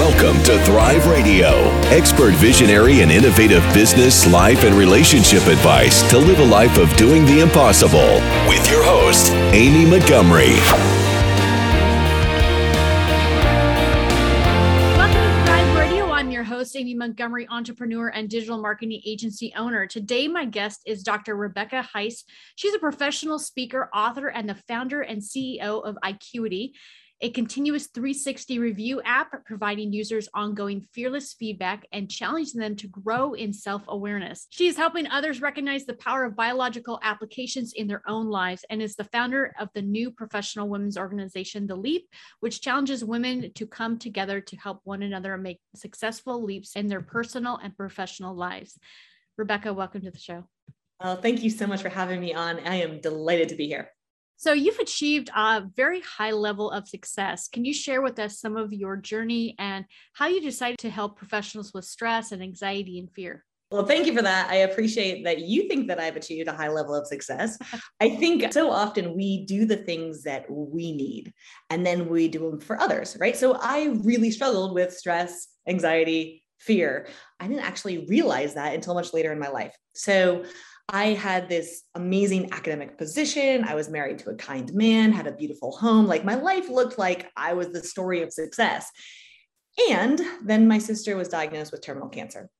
Welcome 0.00 0.42
to 0.44 0.58
Thrive 0.64 1.06
Radio, 1.08 1.50
expert 1.90 2.32
visionary 2.32 3.02
and 3.02 3.12
innovative 3.12 3.62
business, 3.74 4.26
life, 4.32 4.64
and 4.64 4.74
relationship 4.74 5.46
advice 5.46 6.08
to 6.08 6.16
live 6.16 6.38
a 6.38 6.44
life 6.46 6.78
of 6.78 6.90
doing 6.96 7.26
the 7.26 7.40
impossible. 7.40 8.14
With 8.48 8.66
your 8.70 8.82
host, 8.82 9.30
Amy 9.52 9.84
Montgomery. 9.84 10.54
Welcome 14.96 15.20
to 15.20 15.44
Thrive 15.44 15.76
Radio. 15.76 16.10
I'm 16.10 16.30
your 16.30 16.44
host, 16.44 16.74
Amy 16.76 16.94
Montgomery, 16.94 17.46
entrepreneur 17.50 18.08
and 18.08 18.30
digital 18.30 18.56
marketing 18.56 19.02
agency 19.04 19.52
owner. 19.54 19.86
Today, 19.86 20.28
my 20.28 20.46
guest 20.46 20.80
is 20.86 21.02
Dr. 21.02 21.36
Rebecca 21.36 21.86
Heiss. 21.94 22.24
She's 22.56 22.72
a 22.72 22.78
professional 22.78 23.38
speaker, 23.38 23.90
author, 23.92 24.28
and 24.28 24.48
the 24.48 24.56
founder 24.66 25.02
and 25.02 25.20
CEO 25.20 25.84
of 25.84 25.98
Icueity 26.02 26.72
a 27.22 27.30
continuous 27.30 27.88
360 27.88 28.58
review 28.58 29.02
app 29.04 29.44
providing 29.44 29.92
users 29.92 30.28
ongoing 30.32 30.80
fearless 30.80 31.34
feedback 31.34 31.86
and 31.92 32.10
challenging 32.10 32.60
them 32.60 32.74
to 32.76 32.88
grow 32.88 33.34
in 33.34 33.52
self 33.52 33.82
awareness. 33.88 34.46
She 34.50 34.68
is 34.68 34.76
helping 34.76 35.06
others 35.06 35.42
recognize 35.42 35.84
the 35.84 35.94
power 35.94 36.24
of 36.24 36.34
biological 36.34 36.98
applications 37.02 37.74
in 37.74 37.86
their 37.86 38.02
own 38.06 38.28
lives 38.28 38.64
and 38.70 38.80
is 38.80 38.96
the 38.96 39.04
founder 39.04 39.52
of 39.60 39.68
the 39.74 39.82
new 39.82 40.10
professional 40.10 40.68
women's 40.68 40.96
organization, 40.96 41.66
The 41.66 41.76
Leap, 41.76 42.08
which 42.40 42.62
challenges 42.62 43.04
women 43.04 43.52
to 43.54 43.66
come 43.66 43.98
together 43.98 44.40
to 44.40 44.56
help 44.56 44.80
one 44.84 45.02
another 45.02 45.36
make 45.36 45.60
successful 45.74 46.42
leaps 46.42 46.74
in 46.74 46.86
their 46.86 47.02
personal 47.02 47.58
and 47.62 47.76
professional 47.76 48.34
lives. 48.34 48.78
Rebecca, 49.36 49.74
welcome 49.74 50.00
to 50.02 50.10
the 50.10 50.18
show. 50.18 50.44
Well, 51.02 51.16
thank 51.16 51.42
you 51.42 51.50
so 51.50 51.66
much 51.66 51.82
for 51.82 51.88
having 51.90 52.20
me 52.20 52.34
on. 52.34 52.60
I 52.60 52.76
am 52.76 53.00
delighted 53.00 53.50
to 53.50 53.56
be 53.56 53.66
here. 53.66 53.90
So 54.40 54.54
you've 54.54 54.78
achieved 54.78 55.28
a 55.36 55.60
very 55.76 56.00
high 56.00 56.30
level 56.30 56.70
of 56.70 56.88
success. 56.88 57.46
Can 57.46 57.66
you 57.66 57.74
share 57.74 58.00
with 58.00 58.18
us 58.18 58.40
some 58.40 58.56
of 58.56 58.72
your 58.72 58.96
journey 58.96 59.54
and 59.58 59.84
how 60.14 60.28
you 60.28 60.40
decided 60.40 60.78
to 60.78 60.88
help 60.88 61.18
professionals 61.18 61.74
with 61.74 61.84
stress 61.84 62.32
and 62.32 62.42
anxiety 62.42 62.98
and 62.98 63.12
fear? 63.12 63.44
Well, 63.70 63.84
thank 63.84 64.06
you 64.06 64.16
for 64.16 64.22
that. 64.22 64.48
I 64.48 64.56
appreciate 64.56 65.24
that 65.24 65.40
you 65.40 65.68
think 65.68 65.88
that 65.88 66.00
I've 66.00 66.16
achieved 66.16 66.48
a 66.48 66.54
high 66.54 66.70
level 66.70 66.94
of 66.94 67.06
success. 67.06 67.58
I 68.00 68.16
think 68.16 68.50
so 68.50 68.70
often 68.70 69.14
we 69.14 69.44
do 69.44 69.66
the 69.66 69.76
things 69.76 70.22
that 70.22 70.46
we 70.48 70.92
need 70.92 71.34
and 71.68 71.84
then 71.84 72.08
we 72.08 72.26
do 72.26 72.50
them 72.50 72.60
for 72.60 72.80
others, 72.80 73.18
right? 73.20 73.36
So 73.36 73.58
I 73.60 73.94
really 74.02 74.30
struggled 74.30 74.72
with 74.72 74.96
stress, 74.96 75.48
anxiety, 75.68 76.44
fear. 76.60 77.08
I 77.40 77.46
didn't 77.46 77.64
actually 77.64 78.06
realize 78.06 78.54
that 78.54 78.74
until 78.74 78.94
much 78.94 79.12
later 79.12 79.32
in 79.32 79.38
my 79.38 79.48
life. 79.48 79.76
So 79.94 80.44
I 80.92 81.08
had 81.08 81.48
this 81.48 81.84
amazing 81.94 82.52
academic 82.52 82.98
position. 82.98 83.64
I 83.64 83.76
was 83.76 83.88
married 83.88 84.18
to 84.20 84.30
a 84.30 84.34
kind 84.34 84.72
man, 84.74 85.12
had 85.12 85.28
a 85.28 85.32
beautiful 85.32 85.70
home. 85.76 86.06
Like 86.06 86.24
my 86.24 86.34
life 86.34 86.68
looked 86.68 86.98
like 86.98 87.30
I 87.36 87.54
was 87.54 87.68
the 87.68 87.82
story 87.82 88.22
of 88.22 88.32
success. 88.32 88.90
And 89.88 90.20
then 90.42 90.66
my 90.66 90.78
sister 90.78 91.16
was 91.16 91.28
diagnosed 91.28 91.70
with 91.70 91.82
terminal 91.82 92.08
cancer. 92.08 92.50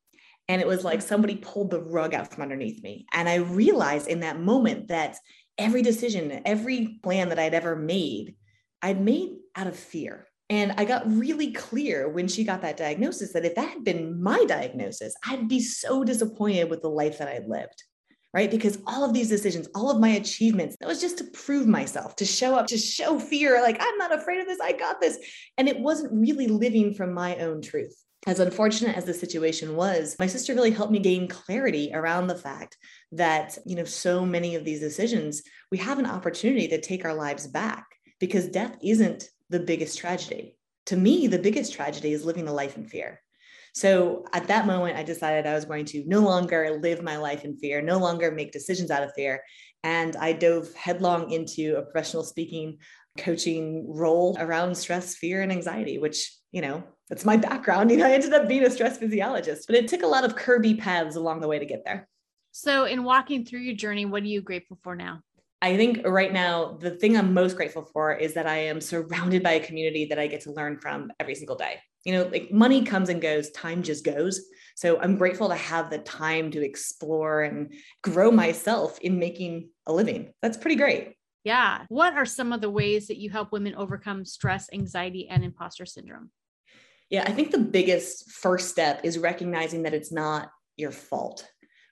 And 0.49 0.63
it 0.63 0.67
was 0.67 0.85
like 0.85 1.03
somebody 1.03 1.37
pulled 1.37 1.71
the 1.71 1.83
rug 1.83 2.15
out 2.15 2.33
from 2.33 2.43
underneath 2.43 2.83
me. 2.83 3.05
And 3.13 3.29
I 3.29 3.37
realized 3.37 4.07
in 4.07 4.21
that 4.21 4.41
moment 4.41 4.89
that 4.89 5.17
every 5.59 5.83
decision, 5.83 6.41
every 6.45 7.01
plan 7.03 7.31
that 7.31 7.39
I'd 7.39 7.55
ever 7.55 7.75
made, 7.75 8.37
I'd 8.81 9.01
made 9.01 9.31
out 9.57 9.67
of 9.67 9.77
fear. 9.77 10.29
And 10.49 10.73
I 10.77 10.85
got 10.85 11.11
really 11.11 11.53
clear 11.53 12.09
when 12.09 12.27
she 12.27 12.45
got 12.45 12.63
that 12.63 12.77
diagnosis 12.77 13.33
that 13.33 13.45
if 13.45 13.57
that 13.57 13.69
had 13.69 13.85
been 13.85 14.21
my 14.21 14.45
diagnosis, 14.47 15.15
I'd 15.25 15.49
be 15.49 15.61
so 15.61 16.05
disappointed 16.05 16.71
with 16.71 16.83
the 16.83 16.91
life 16.91 17.19
that 17.19 17.29
I'd 17.29 17.47
lived 17.49 17.85
right? 18.33 18.51
Because 18.51 18.79
all 18.87 19.05
of 19.05 19.13
these 19.13 19.29
decisions, 19.29 19.69
all 19.75 19.91
of 19.91 20.01
my 20.01 20.11
achievements, 20.11 20.77
that 20.81 20.89
was 20.89 21.01
just 21.01 21.19
to 21.19 21.25
prove 21.25 21.67
myself, 21.67 22.17
to 22.17 22.25
show 22.25 22.55
up, 22.55 22.67
to 22.69 22.79
show 22.79 23.19
fear, 23.19 23.61
like, 23.61 23.77
I'm 23.81 23.99
not 23.99 24.15
afraid 24.15 24.41
of 24.41 24.47
this, 24.47 24.61
I 24.61 24.73
got 24.73 25.01
this. 25.01 25.19
And 25.59 25.69
it 25.69 25.81
wasn't 25.81 26.13
really 26.13 26.47
living 26.47 26.95
from 26.95 27.13
my 27.13 27.37
own 27.37 27.61
truth. 27.61 27.97
As 28.27 28.39
unfortunate 28.39 28.97
as 28.97 29.07
the 29.07 29.15
situation 29.15 29.77
was, 29.77 30.15
my 30.19 30.27
sister 30.27 30.55
really 30.55 30.71
helped 30.71 30.93
me 30.93 30.99
gain 30.99 31.27
clarity 31.27 31.91
around 31.95 32.27
the 32.27 32.37
fact 32.37 32.77
that, 33.13 33.57
you 33.65 33.75
know, 33.75 33.85
so 33.85 34.27
many 34.27 34.55
of 34.55 34.65
these 34.65 34.81
decisions, 34.81 35.43
we 35.71 35.79
have 35.79 35.99
an 35.99 36.07
opportunity 36.07 36.69
to 36.69 36.81
take 36.81 37.05
our 37.05 37.15
lives 37.15 37.47
back 37.47 37.87
because 38.19 38.47
death 38.49 38.77
isn't 38.83 39.31
the 39.49 39.61
biggest 39.61 39.99
tragedy. 39.99 40.55
To 40.87 40.97
me, 40.97 41.29
the 41.29 41.39
biggest 41.39 41.73
tragedy 41.73 42.13
is 42.13 42.25
living 42.25 42.47
a 42.47 42.53
life 42.53 42.77
in 42.77 42.85
fear. 42.85 43.23
So 43.75 44.25
at 44.33 44.49
that 44.49 44.67
moment, 44.67 44.97
I 44.97 45.03
decided 45.03 45.47
I 45.47 45.55
was 45.55 45.65
going 45.65 45.85
to 45.87 46.05
no 46.07 46.21
longer 46.21 46.79
live 46.83 47.03
my 47.03 47.17
life 47.17 47.45
in 47.45 47.57
fear, 47.57 47.81
no 47.81 47.99
longer 47.99 48.31
make 48.31 48.53
decisions 48.53 48.91
out 48.91 49.03
of 49.03 49.13
fear. 49.15 49.43
And 49.83 50.17
I 50.17 50.33
dove 50.33 50.73
headlong 50.75 51.31
into 51.31 51.77
a 51.77 51.83
professional 51.83 52.25
speaking 52.25 52.79
coaching 53.19 53.87
role 53.89 54.37
around 54.39 54.75
stress, 54.77 55.15
fear, 55.15 55.43
and 55.43 55.53
anxiety, 55.53 55.99
which, 55.99 56.33
you 56.53 56.63
know, 56.63 56.83
that's 57.09 57.25
my 57.25 57.37
background. 57.37 57.91
You 57.91 57.99
know, 57.99 58.07
I 58.07 58.13
ended 58.13 58.35
up 58.35 58.49
being 58.49 58.65
a 58.65 58.71
stress 58.71 58.99
physiologist, 58.99 59.67
but 59.67 59.77
it 59.77 59.89
took 59.89 60.03
a 60.03 60.07
lot 60.07 60.25
of 60.25 60.37
curvy 60.37 60.79
paths 60.79 61.17
along 61.17 61.41
the 61.41 61.49
way 61.49 61.59
to 61.59 61.67
get 61.67 61.85
there. 61.85 62.09
So, 62.53 62.85
in 62.85 63.05
walking 63.05 63.45
through 63.45 63.61
your 63.61 63.77
journey, 63.77 64.05
what 64.05 64.23
are 64.23 64.27
you 64.27 64.43
grateful 64.43 64.79
for 64.83 64.97
now? 64.97 65.21
I 65.63 65.77
think 65.77 66.07
right 66.07 66.33
now, 66.33 66.79
the 66.81 66.91
thing 66.91 67.17
I'm 67.17 67.35
most 67.35 67.57
grateful 67.57 67.83
for 67.93 68.15
is 68.15 68.35
that 68.35 68.47
I 68.47 68.57
am 68.57 68.81
surrounded 68.81 69.43
by 69.43 69.53
a 69.53 69.65
community 69.65 70.07
that 70.07 70.19
I 70.19 70.27
get 70.27 70.41
to 70.43 70.53
learn 70.53 70.79
from 70.79 71.13
every 71.21 71.35
single 71.35 71.57
day 71.57 71.81
you 72.05 72.13
know 72.13 72.25
like 72.25 72.51
money 72.51 72.83
comes 72.85 73.09
and 73.09 73.21
goes 73.21 73.51
time 73.51 73.83
just 73.83 74.05
goes. 74.05 74.41
So 74.77 74.99
i'm 75.01 75.17
grateful 75.17 75.49
to 75.49 75.55
have 75.55 75.91
the 75.91 75.99
time 75.99 76.51
to 76.53 76.65
explore 76.65 77.43
and 77.43 77.75
grow 78.03 78.31
myself 78.31 78.99
in 79.01 79.19
making 79.19 79.71
a 79.87 79.93
living. 79.93 80.33
That's 80.43 80.57
pretty 80.57 80.77
great. 80.77 81.15
Yeah. 81.45 81.87
What 81.89 82.15
are 82.15 82.27
some 82.27 82.53
of 82.53 82.61
the 82.61 82.69
ways 82.71 83.07
that 83.09 83.17
you 83.17 83.31
help 83.31 83.51
women 83.51 83.75
overcome 83.75 84.27
stress 84.27 84.69
anxiety 84.73 85.27
and 85.29 85.43
imposter 85.43 85.87
syndrome? 85.87 86.31
Yeah 87.09 87.25
i 87.27 87.33
think 87.33 87.51
the 87.51 87.59
biggest 87.59 88.31
first 88.31 88.69
step 88.69 89.01
is 89.05 89.19
recognizing 89.19 89.83
that 89.83 89.95
it's 89.95 90.13
not 90.13 90.51
your 90.77 90.93
fault 90.93 91.47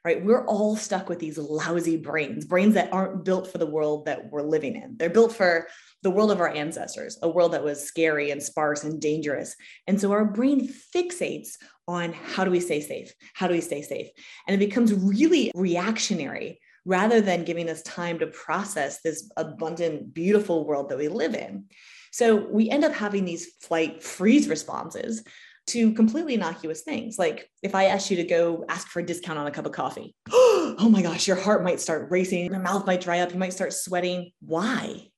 right? 0.08 0.24
We're 0.24 0.46
all 0.46 0.74
stuck 0.74 1.10
with 1.10 1.18
these 1.18 1.36
lousy 1.36 1.98
brains, 1.98 2.46
brains 2.46 2.72
that 2.74 2.90
aren't 2.94 3.26
built 3.26 3.52
for 3.52 3.58
the 3.58 3.66
world 3.66 4.06
that 4.06 4.32
we're 4.32 4.40
living 4.40 4.74
in. 4.74 4.96
They're 4.96 5.10
built 5.10 5.34
for 5.34 5.68
the 6.02 6.10
world 6.10 6.30
of 6.30 6.40
our 6.40 6.48
ancestors, 6.48 7.18
a 7.22 7.28
world 7.28 7.52
that 7.52 7.62
was 7.62 7.84
scary 7.84 8.30
and 8.30 8.42
sparse 8.42 8.84
and 8.84 8.98
dangerous. 9.02 9.54
And 9.86 10.00
so 10.00 10.12
our 10.12 10.24
brain 10.24 10.72
fixates 10.96 11.58
on 11.86 12.14
how 12.14 12.46
do 12.46 12.50
we 12.50 12.58
stay 12.58 12.80
safe? 12.80 13.12
How 13.34 13.48
do 13.48 13.52
we 13.52 13.60
stay 13.60 13.82
safe? 13.82 14.06
And 14.46 14.54
it 14.54 14.66
becomes 14.66 14.94
really 14.94 15.52
reactionary 15.54 16.58
rather 16.86 17.20
than 17.20 17.44
giving 17.44 17.68
us 17.68 17.82
time 17.82 18.18
to 18.20 18.28
process 18.28 19.02
this 19.02 19.30
abundant, 19.36 20.14
beautiful 20.14 20.64
world 20.64 20.88
that 20.88 20.96
we 20.96 21.08
live 21.08 21.34
in. 21.34 21.66
So 22.12 22.34
we 22.34 22.70
end 22.70 22.84
up 22.84 22.94
having 22.94 23.26
these 23.26 23.56
flight 23.60 24.02
freeze 24.02 24.48
responses 24.48 25.22
to 25.68 25.92
completely 25.92 26.34
innocuous 26.34 26.82
things. 26.82 27.18
Like 27.18 27.50
if 27.62 27.74
I 27.74 27.86
asked 27.86 28.10
you 28.10 28.16
to 28.16 28.24
go 28.24 28.64
ask 28.68 28.88
for 28.88 29.00
a 29.00 29.06
discount 29.06 29.38
on 29.38 29.46
a 29.46 29.50
cup 29.50 29.66
of 29.66 29.72
coffee, 29.72 30.14
oh 30.30 30.88
my 30.90 31.02
gosh, 31.02 31.26
your 31.26 31.36
heart 31.36 31.62
might 31.62 31.80
start 31.80 32.10
racing, 32.10 32.46
your 32.46 32.60
mouth 32.60 32.86
might 32.86 33.00
dry 33.00 33.20
up, 33.20 33.32
you 33.32 33.38
might 33.38 33.52
start 33.52 33.72
sweating. 33.72 34.32
Why? 34.40 35.08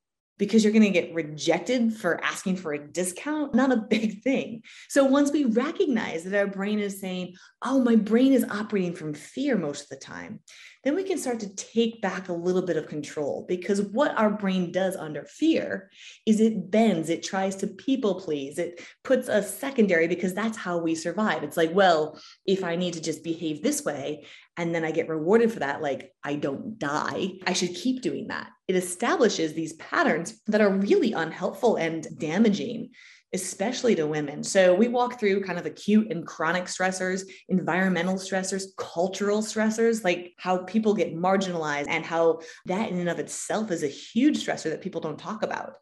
Because 0.41 0.65
you're 0.65 0.73
going 0.73 0.83
to 0.83 0.91
get 0.91 1.15
rejected 1.15 1.95
for 1.95 2.23
asking 2.25 2.56
for 2.56 2.73
a 2.73 2.84
discount? 2.89 3.55
Not 3.55 3.71
a 3.71 3.77
big 3.77 4.23
thing. 4.23 4.62
So 4.89 5.05
once 5.05 5.31
we 5.31 5.45
recognize 5.45 6.25
that 6.25 6.37
our 6.37 6.49
brain 6.49 6.81
is 6.81 7.01
saying, 7.01 7.34
oh, 7.62 7.84
my 7.84 7.95
brain 7.95 8.33
is 8.33 8.45
operating 8.50 8.95
from 8.95 9.15
fear 9.15 9.56
most 9.56 9.83
of 9.83 9.89
the 9.91 9.97
time, 9.97 10.41
then 10.83 10.95
we 10.95 11.05
can 11.05 11.19
start 11.19 11.41
to 11.41 11.55
take 11.55 12.00
back 12.00 12.29
a 12.29 12.33
little 12.33 12.62
bit 12.62 12.79
of 12.79 12.89
control 12.89 13.45
because 13.47 13.83
what 13.83 14.17
our 14.17 14.31
brain 14.31 14.73
does 14.73 14.97
under 14.97 15.25
fear 15.25 15.91
is 16.25 16.41
it 16.41 16.71
bends, 16.71 17.11
it 17.11 17.23
tries 17.23 17.56
to 17.56 17.67
people 17.67 18.19
please, 18.19 18.59
it 18.59 18.81
puts 19.05 19.29
us 19.29 19.55
secondary 19.55 20.09
because 20.09 20.33
that's 20.33 20.56
how 20.56 20.79
we 20.79 20.95
survive. 20.95 21.43
It's 21.43 21.59
like, 21.59 21.75
well, 21.75 22.19
if 22.47 22.65
I 22.65 22.77
need 22.77 22.95
to 22.95 23.03
just 23.03 23.23
behave 23.23 23.62
this 23.62 23.84
way 23.84 24.25
and 24.56 24.75
then 24.75 24.84
I 24.84 24.91
get 24.91 25.09
rewarded 25.09 25.53
for 25.53 25.61
that, 25.61 25.81
like 25.81 26.12
I 26.22 26.34
don't 26.34 26.78
die, 26.78 27.33
I 27.47 27.53
should 27.53 27.75
keep 27.75 28.03
doing 28.03 28.28
that. 28.28 28.49
It 28.69 28.77
establishes 28.77 29.55
these 29.55 29.75
patterns 29.75 30.41
that 30.47 30.61
are 30.61 30.71
really 30.71 31.12
unhelpful 31.12 31.77
and 31.77 32.06
damaging 32.19 32.91
especially 33.33 33.94
to 33.94 34.06
women. 34.06 34.43
So 34.43 34.75
we 34.75 34.88
walk 34.88 35.19
through 35.19 35.44
kind 35.44 35.58
of 35.58 35.67
acute 35.67 36.11
and 36.11 36.26
chronic 36.26 36.64
stressors, 36.64 37.23
environmental 37.49 38.17
stressors, 38.17 38.64
cultural 38.76 39.41
stressors, 39.41 40.02
like 40.02 40.32
how 40.38 40.58
people 40.64 40.94
get 40.94 41.14
marginalized 41.14 41.87
and 41.88 42.05
how 42.05 42.41
that 42.67 42.91
in 42.91 42.99
and 42.99 43.08
of 43.08 43.20
itself 43.20 43.70
is 43.70 43.85
a 43.85 43.88
huge 43.88 44.44
stressor 44.44 44.70
that 44.70 44.81
people 44.81 45.00
don't 45.00 45.19
talk 45.19 45.43
about. 45.43 45.75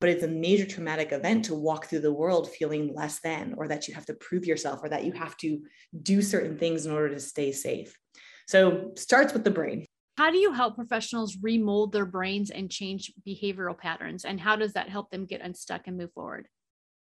But 0.00 0.10
it's 0.10 0.24
a 0.24 0.28
major 0.28 0.66
traumatic 0.66 1.12
event 1.12 1.46
to 1.46 1.54
walk 1.54 1.86
through 1.86 2.00
the 2.00 2.12
world 2.12 2.50
feeling 2.50 2.92
less 2.94 3.20
than, 3.20 3.54
or 3.56 3.68
that 3.68 3.88
you 3.88 3.94
have 3.94 4.06
to 4.06 4.14
prove 4.14 4.44
yourself, 4.44 4.80
or 4.82 4.90
that 4.90 5.04
you 5.04 5.12
have 5.12 5.36
to 5.38 5.62
do 6.02 6.20
certain 6.20 6.58
things 6.58 6.84
in 6.84 6.92
order 6.92 7.14
to 7.14 7.20
stay 7.20 7.50
safe. 7.50 7.96
So 8.46 8.92
starts 8.94 9.32
with 9.32 9.44
the 9.44 9.50
brain. 9.50 9.86
How 10.16 10.30
do 10.30 10.38
you 10.38 10.52
help 10.52 10.76
professionals 10.76 11.36
remold 11.42 11.92
their 11.92 12.06
brains 12.06 12.50
and 12.50 12.70
change 12.70 13.12
behavioral 13.26 13.76
patterns? 13.76 14.24
And 14.24 14.40
how 14.40 14.56
does 14.56 14.72
that 14.72 14.88
help 14.88 15.10
them 15.10 15.26
get 15.26 15.42
unstuck 15.42 15.86
and 15.86 15.96
move 15.96 16.12
forward? 16.14 16.48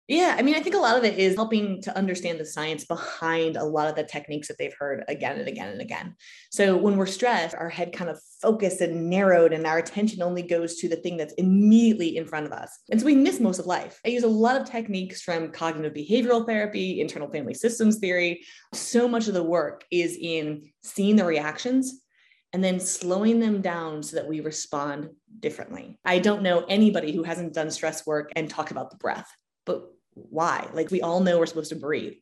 Yeah, 0.08 0.36
I 0.38 0.44
mean, 0.44 0.54
I 0.54 0.60
think 0.60 0.76
a 0.76 0.80
lot 0.80 1.00
of 1.00 1.04
it 1.04 1.18
is 1.18 1.34
helping 1.34 1.82
to 1.82 1.98
understand 1.98 2.40
the 2.40 2.46
science 2.46 2.86
behind 2.86 3.58
a 3.58 3.64
lot 3.64 3.88
of 3.88 3.96
the 3.96 4.04
techniques 4.04 4.48
that 4.50 4.58
they've 4.60 4.76
heard 4.78 5.04
again 5.08 5.40
and 5.40 5.48
again 5.48 5.70
and 5.70 5.82
again. 5.82 6.16
So 6.52 6.78
when 6.78 6.96
we're 6.96 7.08
stressed, 7.08 7.56
our 7.56 7.70
head 7.70 7.92
kind 7.92 8.12
of 8.12 8.22
focused 8.40 8.82
and 8.82 9.10
narrowed, 9.10 9.52
and 9.52 9.66
our 9.66 9.80
attention 9.80 10.22
only 10.22 10.44
goes 10.44 10.76
to 10.76 10.88
the 10.88 10.98
thing 10.98 11.18
that's 11.18 11.34
immediately 11.40 12.18
in 12.18 12.28
front 12.28 12.46
of 12.46 12.52
us. 12.52 12.70
And 12.92 13.00
so 13.00 13.06
we 13.08 13.16
miss 13.16 13.40
most 13.40 13.58
of 13.58 13.66
life. 13.66 14.00
I 14.06 14.10
use 14.10 14.22
a 14.22 14.28
lot 14.28 14.62
of 14.62 14.70
techniques 14.70 15.24
from 15.24 15.52
cognitive 15.52 15.94
behavioral 15.94 16.46
therapy, 16.46 17.02
internal 17.02 17.32
family 17.32 17.56
systems 17.56 17.98
theory. 17.98 18.46
So 18.76 19.08
much 19.08 19.28
of 19.28 19.34
the 19.34 19.44
work 19.44 19.86
is 19.90 20.16
in 20.22 20.70
seeing 20.84 21.16
the 21.16 21.26
reactions 21.26 22.02
and 22.54 22.64
then 22.64 22.80
slowing 22.80 23.40
them 23.40 23.60
down 23.60 24.04
so 24.04 24.18
that 24.18 24.28
we 24.28 24.42
respond 24.42 25.10
differently. 25.40 25.98
I 26.06 26.20
don't 26.20 26.44
know 26.44 26.64
anybody 26.70 27.12
who 27.12 27.24
hasn't 27.24 27.56
done 27.56 27.72
stress 27.72 28.06
work 28.06 28.32
and 28.36 28.48
talk 28.48 28.70
about 28.70 28.92
the 28.92 28.98
breath. 28.98 29.28
But 29.66 29.95
why? 30.16 30.70
Like 30.74 30.92
we 30.92 31.02
all 31.02 31.20
know 31.20 31.38
we're 31.38 31.46
supposed 31.46 31.70
to 31.70 31.76
breathe. 31.76 32.14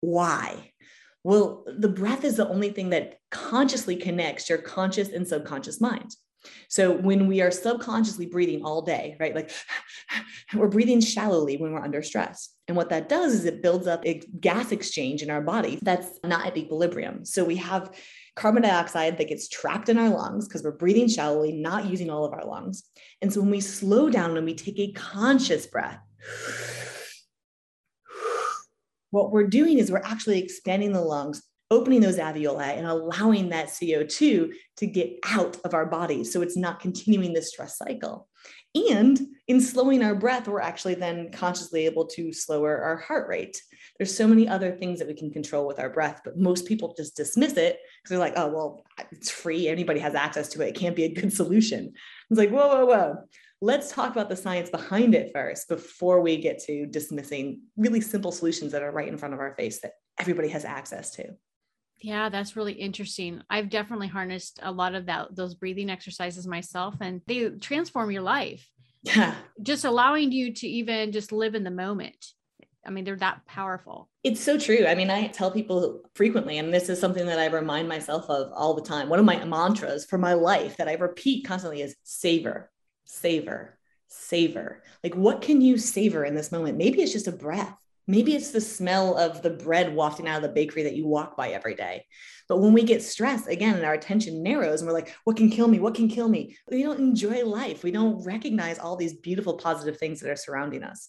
Why? 0.00 0.72
Well, 1.24 1.64
the 1.66 1.88
breath 1.88 2.24
is 2.24 2.36
the 2.36 2.48
only 2.48 2.70
thing 2.70 2.90
that 2.90 3.18
consciously 3.30 3.96
connects 3.96 4.48
your 4.48 4.58
conscious 4.58 5.08
and 5.08 5.26
subconscious 5.26 5.80
mind. 5.80 6.14
So 6.68 6.92
when 6.92 7.26
we 7.26 7.40
are 7.40 7.50
subconsciously 7.50 8.26
breathing 8.26 8.64
all 8.64 8.82
day, 8.82 9.16
right? 9.18 9.34
Like 9.34 9.50
we're 10.54 10.68
breathing 10.68 11.00
shallowly 11.00 11.56
when 11.56 11.72
we're 11.72 11.82
under 11.82 12.02
stress. 12.02 12.50
And 12.68 12.76
what 12.76 12.90
that 12.90 13.08
does 13.08 13.34
is 13.34 13.44
it 13.44 13.62
builds 13.62 13.86
up 13.86 14.06
a 14.06 14.20
gas 14.40 14.72
exchange 14.72 15.22
in 15.22 15.30
our 15.30 15.40
body 15.40 15.78
that's 15.82 16.18
not 16.24 16.46
at 16.46 16.56
equilibrium. 16.56 17.24
So 17.24 17.44
we 17.44 17.56
have 17.56 17.94
carbon 18.34 18.62
dioxide 18.62 19.18
that 19.18 19.28
gets 19.28 19.48
trapped 19.48 19.88
in 19.88 19.98
our 19.98 20.10
lungs 20.10 20.46
because 20.46 20.62
we're 20.62 20.72
breathing 20.72 21.08
shallowly, 21.08 21.52
not 21.52 21.86
using 21.86 22.10
all 22.10 22.24
of 22.24 22.32
our 22.32 22.44
lungs. 22.44 22.84
And 23.22 23.32
so 23.32 23.40
when 23.40 23.50
we 23.50 23.60
slow 23.60 24.10
down 24.10 24.36
and 24.36 24.46
we 24.46 24.54
take 24.54 24.78
a 24.78 24.92
conscious 24.92 25.66
breath, 25.66 25.98
what 29.16 29.32
we're 29.32 29.46
doing 29.46 29.78
is 29.78 29.90
we're 29.90 30.02
actually 30.04 30.38
expanding 30.38 30.92
the 30.92 31.00
lungs, 31.00 31.42
opening 31.70 32.02
those 32.02 32.18
alveoli, 32.18 32.76
and 32.76 32.86
allowing 32.86 33.48
that 33.48 33.68
CO2 33.68 34.52
to 34.76 34.86
get 34.86 35.18
out 35.24 35.56
of 35.64 35.72
our 35.72 35.86
bodies. 35.86 36.30
So 36.30 36.42
it's 36.42 36.56
not 36.56 36.80
continuing 36.80 37.32
this 37.32 37.48
stress 37.48 37.78
cycle. 37.78 38.28
And 38.74 39.18
in 39.48 39.62
slowing 39.62 40.02
our 40.02 40.14
breath, 40.14 40.46
we're 40.46 40.60
actually 40.60 40.96
then 40.96 41.32
consciously 41.32 41.86
able 41.86 42.06
to 42.08 42.30
slower 42.30 42.78
our 42.78 42.98
heart 42.98 43.26
rate. 43.26 43.58
There's 43.98 44.14
so 44.14 44.28
many 44.28 44.46
other 44.46 44.72
things 44.72 44.98
that 44.98 45.08
we 45.08 45.14
can 45.14 45.32
control 45.32 45.66
with 45.66 45.80
our 45.80 45.88
breath, 45.88 46.20
but 46.22 46.36
most 46.36 46.66
people 46.66 46.94
just 46.94 47.16
dismiss 47.16 47.54
it 47.54 47.78
because 48.02 48.10
they're 48.10 48.18
like, 48.18 48.34
oh, 48.36 48.48
well, 48.48 48.84
it's 49.12 49.30
free. 49.30 49.66
Anybody 49.66 50.00
has 50.00 50.14
access 50.14 50.48
to 50.50 50.60
it. 50.60 50.68
It 50.68 50.74
can't 50.74 50.94
be 50.94 51.04
a 51.04 51.14
good 51.14 51.32
solution. 51.32 51.94
It's 52.30 52.38
like, 52.38 52.50
whoa, 52.50 52.68
whoa, 52.68 52.84
whoa 52.84 53.24
let's 53.60 53.92
talk 53.92 54.12
about 54.12 54.28
the 54.28 54.36
science 54.36 54.70
behind 54.70 55.14
it 55.14 55.32
first 55.32 55.68
before 55.68 56.20
we 56.20 56.36
get 56.36 56.58
to 56.64 56.86
dismissing 56.86 57.62
really 57.76 58.00
simple 58.00 58.32
solutions 58.32 58.72
that 58.72 58.82
are 58.82 58.92
right 58.92 59.08
in 59.08 59.18
front 59.18 59.34
of 59.34 59.40
our 59.40 59.54
face 59.54 59.80
that 59.80 59.92
everybody 60.18 60.48
has 60.48 60.64
access 60.64 61.10
to. 61.12 61.28
Yeah, 61.98 62.28
that's 62.28 62.56
really 62.56 62.74
interesting. 62.74 63.42
I've 63.48 63.70
definitely 63.70 64.08
harnessed 64.08 64.60
a 64.62 64.70
lot 64.70 64.94
of 64.94 65.06
that 65.06 65.34
those 65.34 65.54
breathing 65.54 65.88
exercises 65.88 66.46
myself 66.46 66.94
and 67.00 67.22
they 67.26 67.48
transform 67.50 68.10
your 68.10 68.22
life. 68.22 68.68
Yeah. 69.02 69.34
Just 69.62 69.84
allowing 69.84 70.32
you 70.32 70.52
to 70.52 70.66
even 70.66 71.12
just 71.12 71.32
live 71.32 71.54
in 71.54 71.64
the 71.64 71.70
moment. 71.70 72.32
I 72.84 72.90
mean, 72.90 73.04
they're 73.04 73.16
that 73.16 73.44
powerful. 73.46 74.08
It's 74.22 74.40
so 74.40 74.58
true. 74.58 74.86
I 74.86 74.94
mean, 74.94 75.10
I 75.10 75.26
tell 75.28 75.50
people 75.50 76.02
frequently, 76.14 76.58
and 76.58 76.72
this 76.72 76.88
is 76.88 77.00
something 77.00 77.26
that 77.26 77.38
I 77.38 77.46
remind 77.46 77.88
myself 77.88 78.30
of 78.30 78.52
all 78.52 78.74
the 78.74 78.82
time. 78.82 79.08
One 79.08 79.18
of 79.18 79.24
my 79.24 79.44
mantras 79.44 80.04
for 80.04 80.18
my 80.18 80.34
life 80.34 80.76
that 80.76 80.88
I 80.88 80.94
repeat 80.94 81.44
constantly 81.44 81.82
is 81.82 81.96
savor, 82.04 82.70
savor, 83.06 83.78
savor. 84.08 84.82
Like, 85.02 85.14
what 85.14 85.40
can 85.40 85.60
you 85.60 85.78
savor 85.78 86.24
in 86.24 86.34
this 86.34 86.52
moment? 86.52 86.76
Maybe 86.76 87.02
it's 87.02 87.12
just 87.12 87.28
a 87.28 87.32
breath. 87.32 87.76
Maybe 88.08 88.36
it's 88.36 88.50
the 88.50 88.60
smell 88.60 89.16
of 89.16 89.42
the 89.42 89.50
bread 89.50 89.92
wafting 89.92 90.28
out 90.28 90.36
of 90.36 90.42
the 90.42 90.54
bakery 90.54 90.84
that 90.84 90.94
you 90.94 91.06
walk 91.06 91.36
by 91.36 91.48
every 91.48 91.74
day. 91.74 92.06
But 92.48 92.58
when 92.58 92.72
we 92.72 92.84
get 92.84 93.02
stressed, 93.02 93.48
again, 93.48 93.74
and 93.74 93.84
our 93.84 93.94
attention 93.94 94.44
narrows 94.44 94.80
and 94.80 94.86
we're 94.86 94.94
like, 94.94 95.12
what 95.24 95.36
can 95.36 95.50
kill 95.50 95.66
me? 95.66 95.80
What 95.80 95.96
can 95.96 96.08
kill 96.08 96.28
me? 96.28 96.56
We 96.70 96.84
don't 96.84 97.00
enjoy 97.00 97.44
life. 97.44 97.82
We 97.82 97.90
don't 97.90 98.24
recognize 98.24 98.78
all 98.78 98.94
these 98.94 99.14
beautiful, 99.14 99.54
positive 99.54 99.98
things 99.98 100.20
that 100.20 100.30
are 100.30 100.36
surrounding 100.36 100.84
us. 100.84 101.08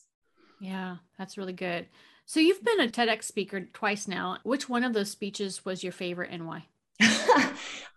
Yeah, 0.59 0.97
that's 1.19 1.37
really 1.37 1.53
good. 1.53 1.85
So 2.25 2.39
you've 2.39 2.63
been 2.63 2.81
a 2.81 2.87
TEDx 2.87 3.23
speaker 3.25 3.61
twice 3.73 4.07
now. 4.07 4.39
Which 4.43 4.67
one 4.67 4.83
of 4.83 4.93
those 4.93 5.11
speeches 5.11 5.63
was 5.63 5.83
your 5.83 5.93
favorite 5.93 6.31
and 6.31 6.47
why? 6.47 6.65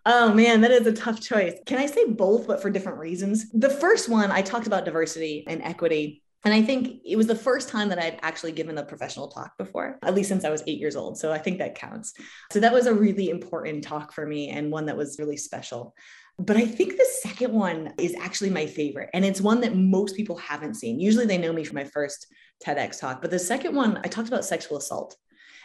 oh 0.05 0.33
man, 0.33 0.61
that 0.61 0.71
is 0.71 0.87
a 0.87 0.93
tough 0.93 1.19
choice. 1.19 1.53
Can 1.65 1.77
I 1.77 1.85
say 1.85 2.05
both, 2.05 2.47
but 2.47 2.61
for 2.61 2.69
different 2.69 2.99
reasons? 2.99 3.49
The 3.51 3.69
first 3.69 4.09
one, 4.09 4.31
I 4.31 4.41
talked 4.41 4.67
about 4.67 4.85
diversity 4.85 5.43
and 5.47 5.61
equity. 5.61 6.23
And 6.43 6.53
I 6.53 6.63
think 6.63 7.01
it 7.05 7.17
was 7.17 7.27
the 7.27 7.35
first 7.35 7.69
time 7.69 7.89
that 7.89 7.99
I'd 7.99 8.19
actually 8.23 8.51
given 8.51 8.77
a 8.77 8.83
professional 8.83 9.27
talk 9.27 9.55
before, 9.59 9.99
at 10.01 10.15
least 10.15 10.29
since 10.29 10.43
I 10.43 10.49
was 10.49 10.63
eight 10.65 10.79
years 10.79 10.95
old. 10.95 11.19
So 11.19 11.31
I 11.31 11.37
think 11.37 11.59
that 11.59 11.75
counts. 11.75 12.13
So 12.51 12.59
that 12.59 12.73
was 12.73 12.87
a 12.87 12.93
really 12.93 13.29
important 13.29 13.83
talk 13.83 14.11
for 14.11 14.25
me 14.25 14.49
and 14.49 14.71
one 14.71 14.87
that 14.87 14.97
was 14.97 15.19
really 15.19 15.37
special. 15.37 15.93
But 16.39 16.57
I 16.57 16.65
think 16.65 16.97
the 16.97 17.07
second 17.21 17.53
one 17.53 17.93
is 17.99 18.15
actually 18.15 18.49
my 18.49 18.65
favorite. 18.65 19.11
And 19.13 19.23
it's 19.23 19.39
one 19.39 19.61
that 19.61 19.75
most 19.75 20.15
people 20.15 20.37
haven't 20.37 20.73
seen. 20.73 20.99
Usually 20.99 21.27
they 21.27 21.37
know 21.37 21.53
me 21.53 21.63
from 21.63 21.75
my 21.75 21.83
first 21.83 22.25
TEDx 22.65 22.99
talk. 22.99 23.21
But 23.21 23.29
the 23.29 23.37
second 23.37 23.75
one, 23.75 23.99
I 24.03 24.07
talked 24.07 24.27
about 24.27 24.43
sexual 24.43 24.77
assault 24.77 25.15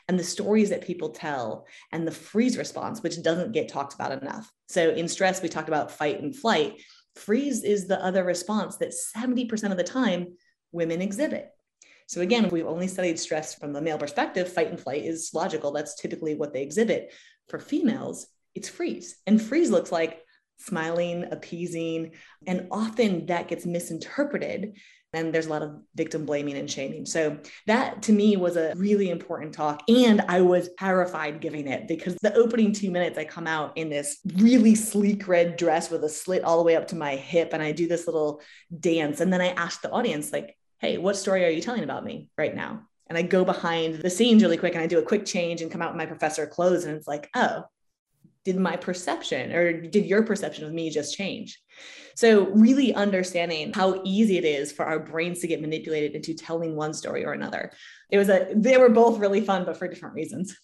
and 0.08 0.18
the 0.18 0.24
stories 0.24 0.70
that 0.70 0.86
people 0.86 1.10
tell 1.10 1.66
and 1.92 2.06
the 2.06 2.12
freeze 2.12 2.56
response, 2.56 3.02
which 3.02 3.22
doesn't 3.22 3.52
get 3.52 3.68
talked 3.68 3.94
about 3.94 4.22
enough. 4.22 4.50
So 4.68 4.90
in 4.90 5.08
stress, 5.08 5.42
we 5.42 5.48
talked 5.48 5.68
about 5.68 5.90
fight 5.90 6.20
and 6.20 6.34
flight. 6.34 6.80
Freeze 7.16 7.64
is 7.64 7.86
the 7.86 8.02
other 8.04 8.24
response 8.24 8.76
that 8.76 8.94
70% 9.16 9.70
of 9.70 9.76
the 9.76 9.84
time 9.84 10.36
women 10.72 11.02
exhibit. 11.02 11.50
So 12.06 12.20
again, 12.20 12.48
we've 12.50 12.66
only 12.66 12.86
studied 12.86 13.18
stress 13.18 13.54
from 13.54 13.72
the 13.72 13.82
male 13.82 13.98
perspective. 13.98 14.52
Fight 14.52 14.68
and 14.68 14.78
flight 14.78 15.04
is 15.04 15.30
logical. 15.34 15.72
That's 15.72 15.96
typically 15.96 16.36
what 16.36 16.52
they 16.52 16.62
exhibit. 16.62 17.12
For 17.48 17.58
females, 17.58 18.28
it's 18.54 18.68
freeze. 18.68 19.16
And 19.26 19.42
freeze 19.42 19.70
looks 19.70 19.90
like 19.90 20.22
smiling, 20.58 21.24
appeasing, 21.30 22.12
and 22.46 22.68
often 22.70 23.26
that 23.26 23.48
gets 23.48 23.66
misinterpreted 23.66 24.78
and 25.16 25.32
there's 25.32 25.46
a 25.46 25.50
lot 25.50 25.62
of 25.62 25.80
victim 25.94 26.26
blaming 26.26 26.58
and 26.58 26.70
shaming. 26.70 27.06
So 27.06 27.38
that 27.66 28.02
to 28.02 28.12
me 28.12 28.36
was 28.36 28.56
a 28.56 28.74
really 28.76 29.08
important 29.08 29.54
talk. 29.54 29.82
And 29.88 30.20
I 30.28 30.42
was 30.42 30.68
terrified 30.78 31.40
giving 31.40 31.66
it 31.66 31.88
because 31.88 32.16
the 32.16 32.34
opening 32.34 32.72
two 32.72 32.90
minutes, 32.90 33.16
I 33.16 33.24
come 33.24 33.46
out 33.46 33.76
in 33.78 33.88
this 33.88 34.18
really 34.36 34.74
sleek 34.74 35.26
red 35.26 35.56
dress 35.56 35.90
with 35.90 36.04
a 36.04 36.08
slit 36.08 36.44
all 36.44 36.58
the 36.58 36.64
way 36.64 36.76
up 36.76 36.88
to 36.88 36.96
my 36.96 37.16
hip. 37.16 37.50
And 37.54 37.62
I 37.62 37.72
do 37.72 37.88
this 37.88 38.06
little 38.06 38.42
dance. 38.78 39.20
And 39.20 39.32
then 39.32 39.40
I 39.40 39.48
ask 39.48 39.80
the 39.80 39.90
audience, 39.90 40.32
like, 40.32 40.54
hey, 40.80 40.98
what 40.98 41.16
story 41.16 41.46
are 41.46 41.50
you 41.50 41.62
telling 41.62 41.82
about 41.82 42.04
me 42.04 42.28
right 42.36 42.54
now? 42.54 42.82
And 43.06 43.16
I 43.16 43.22
go 43.22 43.44
behind 43.44 44.02
the 44.02 44.10
scenes 44.10 44.42
really 44.42 44.58
quick 44.58 44.74
and 44.74 44.82
I 44.82 44.86
do 44.86 44.98
a 44.98 45.02
quick 45.02 45.24
change 45.24 45.62
and 45.62 45.70
come 45.70 45.80
out 45.80 45.92
in 45.92 45.96
my 45.96 46.06
professor 46.06 46.46
clothes. 46.46 46.84
And 46.84 46.94
it's 46.94 47.08
like, 47.08 47.30
oh, 47.34 47.64
did 48.44 48.56
my 48.56 48.76
perception 48.76 49.52
or 49.52 49.80
did 49.80 50.06
your 50.06 50.24
perception 50.24 50.66
of 50.66 50.72
me 50.72 50.90
just 50.90 51.16
change? 51.16 51.58
So, 52.14 52.46
really 52.46 52.94
understanding 52.94 53.72
how 53.74 54.00
easy 54.04 54.38
it 54.38 54.44
is 54.44 54.72
for 54.72 54.84
our 54.86 54.98
brains 54.98 55.40
to 55.40 55.46
get 55.46 55.60
manipulated 55.60 56.14
into 56.14 56.34
telling 56.34 56.74
one 56.74 56.94
story 56.94 57.24
or 57.24 57.32
another. 57.32 57.72
It 58.10 58.18
was 58.18 58.28
a, 58.28 58.48
they 58.54 58.78
were 58.78 58.88
both 58.88 59.18
really 59.18 59.40
fun, 59.40 59.64
but 59.64 59.76
for 59.76 59.86
different 59.86 60.14
reasons. 60.14 60.56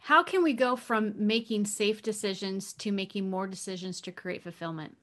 How 0.00 0.22
can 0.22 0.42
we 0.42 0.54
go 0.54 0.76
from 0.76 1.14
making 1.16 1.66
safe 1.66 2.02
decisions 2.02 2.72
to 2.74 2.90
making 2.90 3.28
more 3.28 3.46
decisions 3.46 4.00
to 4.02 4.12
create 4.12 4.42
fulfillment? 4.42 4.96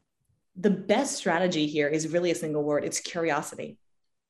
The 0.56 0.72
best 0.72 1.16
strategy 1.18 1.68
here 1.68 1.88
is 1.88 2.08
really 2.08 2.32
a 2.32 2.36
single 2.36 2.64
word 2.64 2.84
it's 2.84 3.00
curiosity. 3.00 3.78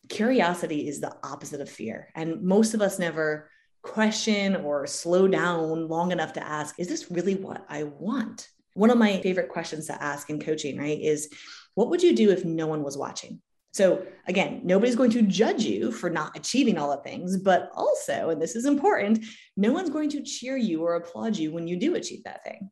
Curiosity 0.10 0.88
is 0.88 1.00
the 1.00 1.16
opposite 1.24 1.62
of 1.62 1.70
fear. 1.70 2.10
And 2.16 2.42
most 2.44 2.74
of 2.74 2.82
us 2.82 3.00
never 3.00 3.50
question 3.82 4.58
or 4.58 4.86
slow 4.88 5.28
down 5.28 5.88
long 5.88 6.12
enough 6.12 6.34
to 6.34 6.46
ask, 6.46 6.76
is 6.78 6.88
this 6.88 7.10
really 7.10 7.36
what 7.36 7.66
I 7.70 7.84
want? 7.84 8.50
One 8.78 8.92
of 8.92 8.98
my 8.98 9.20
favorite 9.22 9.50
questions 9.50 9.88
to 9.88 10.02
ask 10.02 10.30
in 10.30 10.40
coaching, 10.40 10.78
right, 10.78 11.00
is 11.02 11.30
what 11.74 11.90
would 11.90 12.04
you 12.04 12.16
do 12.16 12.30
if 12.30 12.46
no 12.46 12.68
one 12.68 12.84
was 12.84 12.98
watching? 12.98 13.42
So, 13.74 14.06
again, 14.28 14.62
nobody's 14.64 14.96
going 14.96 15.12
to 15.12 15.24
judge 15.24 15.64
you 15.64 15.92
for 15.92 16.10
not 16.10 16.38
achieving 16.38 16.78
all 16.78 16.92
the 16.92 17.04
things, 17.04 17.38
but 17.38 17.70
also, 17.76 18.30
and 18.30 18.42
this 18.42 18.56
is 18.56 18.66
important, 18.66 19.26
no 19.56 19.72
one's 19.72 19.90
going 19.90 20.10
to 20.12 20.24
cheer 20.24 20.58
you 20.58 20.84
or 20.84 20.96
applaud 20.96 21.38
you 21.38 21.52
when 21.52 21.68
you 21.68 21.76
do 21.76 21.96
achieve 21.96 22.24
that 22.24 22.44
thing. 22.44 22.70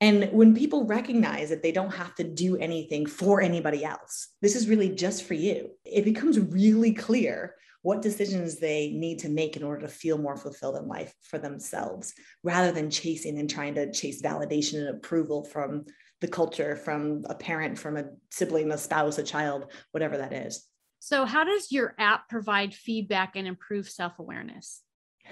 And 0.00 0.30
when 0.32 0.54
people 0.54 0.86
recognize 0.86 1.50
that 1.50 1.62
they 1.62 1.72
don't 1.72 1.94
have 1.94 2.14
to 2.14 2.24
do 2.24 2.56
anything 2.56 3.04
for 3.04 3.42
anybody 3.42 3.84
else, 3.84 4.28
this 4.40 4.56
is 4.56 4.68
really 4.68 4.88
just 4.88 5.24
for 5.24 5.34
you, 5.34 5.70
it 5.84 6.04
becomes 6.04 6.40
really 6.40 6.94
clear 6.94 7.56
what 7.82 8.02
decisions 8.02 8.58
they 8.58 8.90
need 8.90 9.18
to 9.20 9.28
make 9.28 9.56
in 9.56 9.62
order 9.62 9.82
to 9.82 9.92
feel 9.92 10.18
more 10.18 10.36
fulfilled 10.36 10.76
in 10.76 10.86
life 10.86 11.14
for 11.22 11.38
themselves 11.38 12.12
rather 12.42 12.72
than 12.72 12.90
chasing 12.90 13.38
and 13.38 13.48
trying 13.48 13.74
to 13.74 13.90
chase 13.92 14.22
validation 14.22 14.80
and 14.80 14.96
approval 14.96 15.44
from 15.44 15.84
the 16.20 16.28
culture, 16.28 16.76
from 16.76 17.24
a 17.30 17.34
parent, 17.34 17.78
from 17.78 17.96
a 17.96 18.04
sibling, 18.30 18.70
a 18.70 18.78
spouse, 18.78 19.18
a 19.18 19.22
child, 19.22 19.72
whatever 19.92 20.18
that 20.18 20.32
is. 20.32 20.66
So, 20.98 21.24
how 21.24 21.44
does 21.44 21.72
your 21.72 21.94
app 21.98 22.28
provide 22.28 22.74
feedback 22.74 23.34
and 23.34 23.46
improve 23.46 23.88
self 23.88 24.18
awareness? 24.18 24.82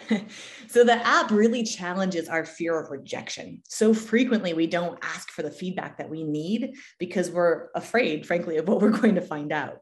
so 0.69 0.85
the 0.85 1.07
app 1.07 1.31
really 1.31 1.64
challenges 1.64 2.28
our 2.28 2.45
fear 2.45 2.78
of 2.78 2.90
rejection. 2.90 3.62
So 3.69 3.93
frequently 3.93 4.55
we 4.55 4.67
don't 4.67 4.99
ask 5.02 5.31
for 5.31 5.43
the 5.43 5.50
feedback 5.50 5.99
that 5.99 6.11
we 6.11 6.25
need 6.25 6.75
because 6.99 7.31
we're 7.31 7.69
afraid, 7.75 8.26
frankly, 8.26 8.57
of 8.59 8.69
what 8.69 8.81
we're 8.81 8.90
going 9.00 9.17
to 9.17 9.21
find 9.21 9.52
out. 9.52 9.78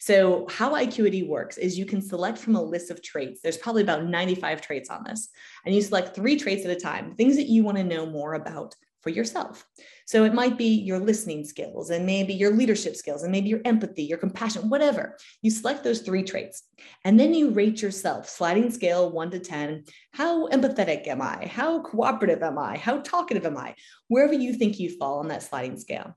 So, 0.00 0.46
how 0.50 0.74
Icueity 0.74 1.26
works 1.26 1.58
is 1.58 1.78
you 1.78 1.86
can 1.86 2.02
select 2.02 2.38
from 2.38 2.56
a 2.56 2.62
list 2.62 2.90
of 2.90 3.02
traits. 3.02 3.40
There's 3.40 3.56
probably 3.56 3.82
about 3.82 4.04
95 4.04 4.60
traits 4.60 4.90
on 4.90 5.04
this, 5.04 5.28
and 5.64 5.74
you 5.74 5.82
select 5.82 6.14
three 6.14 6.36
traits 6.36 6.64
at 6.64 6.70
a 6.70 6.80
time, 6.80 7.14
things 7.14 7.36
that 7.36 7.48
you 7.48 7.62
want 7.62 7.78
to 7.78 7.84
know 7.84 8.06
more 8.06 8.34
about 8.34 8.74
for 9.04 9.10
yourself. 9.10 9.66
So 10.06 10.24
it 10.24 10.32
might 10.32 10.56
be 10.56 10.80
your 10.80 10.98
listening 10.98 11.44
skills 11.44 11.90
and 11.90 12.06
maybe 12.06 12.32
your 12.32 12.50
leadership 12.50 12.96
skills 12.96 13.22
and 13.22 13.30
maybe 13.30 13.50
your 13.50 13.60
empathy, 13.66 14.02
your 14.02 14.16
compassion, 14.16 14.70
whatever. 14.70 15.18
You 15.42 15.50
select 15.50 15.84
those 15.84 16.00
three 16.00 16.22
traits 16.22 16.62
and 17.04 17.20
then 17.20 17.34
you 17.34 17.50
rate 17.50 17.82
yourself, 17.82 18.28
sliding 18.28 18.70
scale 18.70 19.12
one 19.12 19.30
to 19.30 19.38
10. 19.38 19.84
How 20.12 20.48
empathetic 20.48 21.06
am 21.06 21.20
I? 21.20 21.46
How 21.46 21.82
cooperative 21.82 22.42
am 22.42 22.58
I? 22.58 22.78
How 22.78 23.00
talkative 23.00 23.44
am 23.44 23.58
I? 23.58 23.74
Wherever 24.08 24.32
you 24.32 24.54
think 24.54 24.80
you 24.80 24.96
fall 24.96 25.18
on 25.18 25.28
that 25.28 25.42
sliding 25.42 25.76
scale. 25.76 26.16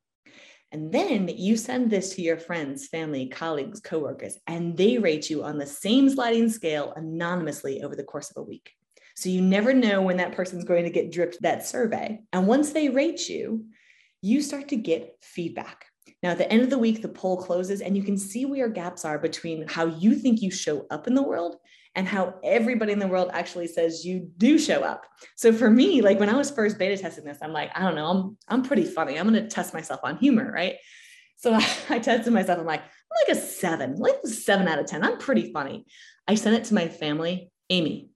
And 0.72 0.92
then 0.92 1.30
you 1.30 1.56
send 1.56 1.90
this 1.90 2.16
to 2.16 2.22
your 2.22 2.38
friends, 2.38 2.88
family, 2.88 3.28
colleagues, 3.28 3.80
coworkers, 3.80 4.38
and 4.48 4.76
they 4.76 4.98
rate 4.98 5.30
you 5.30 5.44
on 5.44 5.58
the 5.58 5.66
same 5.66 6.10
sliding 6.10 6.50
scale 6.50 6.94
anonymously 6.96 7.84
over 7.84 7.96
the 7.96 8.04
course 8.04 8.30
of 8.30 8.38
a 8.38 8.44
week. 8.44 8.72
So 9.16 9.30
you 9.30 9.42
never 9.42 9.74
know 9.74 10.02
when 10.02 10.18
that 10.18 10.34
person's 10.34 10.66
going 10.66 10.84
to 10.84 10.90
get 10.90 11.12
dripped 11.12 11.42
that 11.42 11.66
survey. 11.66 12.20
And 12.34 12.48
once 12.48 12.72
they 12.72 12.90
rate 12.90 13.30
you, 13.30 13.66
you 14.22 14.42
start 14.42 14.68
to 14.70 14.76
get 14.76 15.16
feedback. 15.22 15.86
Now, 16.22 16.32
at 16.32 16.38
the 16.38 16.52
end 16.52 16.64
of 16.64 16.70
the 16.70 16.78
week, 16.78 17.02
the 17.02 17.10
poll 17.10 17.38
closes 17.38 17.82
and 17.82 17.96
you 17.96 18.04
can 18.04 18.18
see 18.18 18.46
where 18.46 18.70
gaps 18.70 19.06
are 19.06 19.20
between 19.20 19.68
how 19.68 19.86
you 19.86 20.16
think 20.16 20.42
you 20.42 20.52
show 20.52 20.86
up 20.90 21.08
in 21.08 21.14
the 21.14 21.24
world 21.24 21.56
and 21.98 22.08
how 22.08 22.36
everybody 22.44 22.94
in 22.94 23.00
the 23.00 23.08
world 23.08 23.32
actually 23.34 23.66
says 23.66 24.06
you 24.06 24.30
do 24.38 24.60
show 24.60 24.82
up. 24.84 25.06
So 25.36 25.52
for 25.52 25.68
me, 25.68 26.02
like 26.02 26.20
when 26.20 26.30
I 26.30 26.38
was 26.38 26.52
first 26.52 26.78
beta 26.78 26.96
testing 26.96 27.26
this, 27.26 27.40
I'm 27.42 27.52
like, 27.52 27.72
I 27.76 27.82
don't 27.82 27.96
know, 27.96 28.06
I'm 28.06 28.38
I'm 28.48 28.64
pretty 28.64 28.86
funny. 28.86 29.18
I'm 29.18 29.34
to 29.34 29.48
test 29.48 29.74
myself 29.74 30.02
on 30.04 30.18
humor, 30.18 30.50
right? 30.50 30.76
So 31.38 31.54
I, 31.56 31.68
I 31.90 32.00
tested 32.00 32.32
myself. 32.32 32.60
I'm 32.60 32.66
like, 32.68 32.82
I'm 32.82 33.28
like 33.28 33.36
a 33.36 33.42
seven, 33.42 33.96
like 33.96 34.18
a 34.24 34.28
seven 34.28 34.68
out 34.68 34.78
of 34.78 34.86
10. 34.86 35.04
I'm 35.04 35.18
pretty 35.18 35.52
funny. 35.52 35.88
I 36.28 36.36
sent 36.36 36.56
it 36.56 36.66
to 36.66 36.76
my 36.76 36.88
family. 36.88 37.52
Amy, 37.72 38.12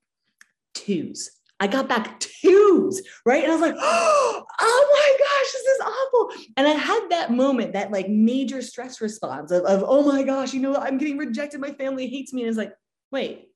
twos. 0.75 1.31
I 1.59 1.65
got 1.65 1.89
back 1.89 2.19
twos, 2.19 3.01
right? 3.25 3.43
And 3.43 3.51
I 3.51 3.55
was 3.55 3.61
like, 3.61 3.75
oh 3.79 4.45
my 4.59 5.17
gosh, 5.25 5.51
this 5.53 5.63
is 5.63 5.81
awful. 5.81 6.53
And 6.55 6.67
I 6.67 6.71
had 6.71 7.07
that 7.09 7.31
moment, 7.31 7.73
that 7.73 7.91
like 7.91 8.09
major 8.09 8.61
stress 8.61 9.01
response 9.01 9.49
of, 9.49 9.63
of 9.63 9.83
oh 9.87 10.03
my 10.03 10.21
gosh, 10.21 10.53
you 10.53 10.59
know, 10.59 10.75
I'm 10.75 10.99
getting 10.99 11.17
rejected. 11.17 11.59
My 11.59 11.71
family 11.71 12.07
hates 12.07 12.31
me. 12.31 12.41
And 12.41 12.49
it's 12.49 12.57
like, 12.57 12.73
wait, 13.11 13.50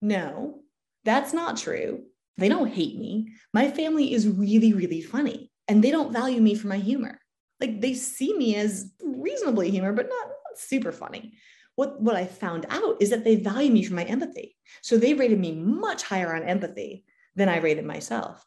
no, 0.00 0.60
that's 1.04 1.32
not 1.32 1.56
true. 1.56 2.04
They 2.36 2.48
don't 2.48 2.72
hate 2.72 2.98
me. 2.98 3.32
My 3.52 3.70
family 3.70 4.12
is 4.12 4.28
really, 4.28 4.72
really 4.72 5.02
funny 5.02 5.50
and 5.68 5.82
they 5.82 5.90
don't 5.90 6.12
value 6.12 6.40
me 6.40 6.54
for 6.54 6.68
my 6.68 6.78
humor. 6.78 7.18
Like 7.60 7.80
they 7.80 7.94
see 7.94 8.34
me 8.34 8.56
as 8.56 8.90
reasonably 9.02 9.70
humor, 9.70 9.92
but 9.92 10.08
not, 10.08 10.26
not 10.28 10.58
super 10.58 10.92
funny 10.92 11.34
what, 11.80 11.98
what 11.98 12.14
I 12.14 12.26
found 12.26 12.66
out 12.68 12.96
is 13.00 13.08
that 13.08 13.24
they 13.24 13.36
value 13.36 13.72
me 13.72 13.82
for 13.82 13.94
my 13.94 14.04
empathy. 14.04 14.54
So 14.82 14.98
they 14.98 15.14
rated 15.14 15.40
me 15.40 15.54
much 15.54 16.02
higher 16.02 16.34
on 16.34 16.42
empathy 16.42 17.06
than 17.36 17.48
I 17.48 17.56
rated 17.56 17.86
myself. 17.86 18.44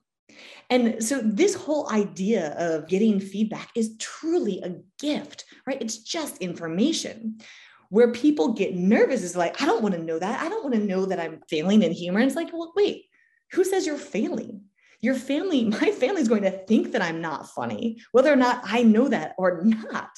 And 0.69 1.03
so 1.03 1.19
this 1.19 1.55
whole 1.55 1.91
idea 1.91 2.53
of 2.59 2.87
getting 2.87 3.19
feedback 3.19 3.69
is 3.75 3.97
truly 3.97 4.61
a 4.61 4.75
gift, 4.99 5.45
right? 5.65 5.81
It's 5.81 5.97
just 5.97 6.37
information. 6.43 7.39
Where 7.89 8.11
people 8.11 8.53
get 8.53 8.75
nervous 8.75 9.23
is 9.23 9.35
like, 9.35 9.61
I 9.61 9.65
don't 9.65 9.83
want 9.83 9.95
to 9.95 10.01
know 10.01 10.19
that. 10.19 10.41
I 10.41 10.49
don't 10.49 10.63
want 10.63 10.75
to 10.75 10.81
know 10.81 11.05
that 11.05 11.19
I'm 11.19 11.41
failing 11.49 11.83
in 11.83 11.91
humor. 11.91 12.19
And 12.19 12.27
it's 12.27 12.35
like, 12.35 12.51
well, 12.51 12.73
wait, 12.75 13.05
who 13.51 13.63
says 13.63 13.85
you're 13.85 13.97
failing? 13.97 14.61
Your 15.01 15.15
family, 15.15 15.65
my 15.81 15.91
family's 15.91 16.27
going 16.27 16.43
to 16.43 16.51
think 16.65 16.91
that 16.91 17.01
I'm 17.01 17.21
not 17.21 17.49
funny, 17.49 17.99
whether 18.11 18.31
or 18.31 18.37
not 18.37 18.61
I 18.63 18.83
know 18.83 19.07
that 19.09 19.35
or 19.37 19.61
not. 19.63 20.09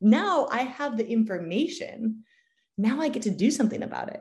Now 0.00 0.48
I 0.50 0.62
have 0.62 0.96
the 0.96 1.08
information 1.08 2.24
now 2.76 3.00
I 3.00 3.08
get 3.08 3.22
to 3.22 3.30
do 3.30 3.50
something 3.50 3.82
about 3.82 4.08
it. 4.08 4.20